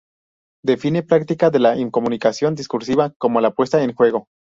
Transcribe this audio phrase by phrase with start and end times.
[0.65, 4.25] Define "Práctica de la Incomunicación Discursiva" como la puesta en juego.